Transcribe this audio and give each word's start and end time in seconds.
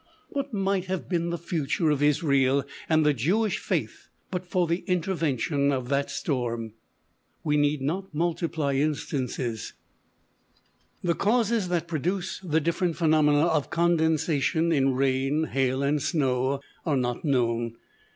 What 0.29 0.51
might 0.51 0.85
have 0.85 1.07
been 1.07 1.29
the 1.29 1.37
future 1.37 1.91
of 1.91 2.01
Israel 2.01 2.65
and 2.89 3.05
the 3.05 3.13
Jewish 3.13 3.59
faith, 3.59 4.07
but 4.31 4.47
for 4.47 4.65
the 4.65 4.79
intervention 4.87 5.71
of 5.71 5.89
that 5.89 6.09
storm? 6.09 6.73
We 7.43 7.55
need 7.55 7.83
not 7.83 8.11
multiply 8.11 8.73
instances. 8.73 9.73
[Illustration: 11.03 11.03
FIELD 11.03 11.03
OF 11.03 11.03
WATERLOO.] 11.03 11.13
The 11.13 11.23
causes 11.45 11.67
that 11.69 11.87
produce 11.87 12.39
the 12.39 12.59
different 12.59 12.95
phenomena 12.97 13.45
of 13.45 13.69
condensation 13.69 14.71
in 14.71 14.95
rain, 14.95 15.43
hail 15.43 15.83
and 15.83 16.01
snow, 16.01 16.61
are 16.83 16.97
not 16.97 17.23
known. 17.23 17.75